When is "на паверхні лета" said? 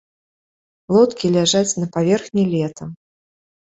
1.83-2.93